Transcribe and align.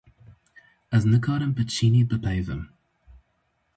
Ez 0.97 1.03
nikarim 1.11 1.51
bi 1.57 1.63
çînî 1.73 2.03
bipeyivim. 2.09 2.61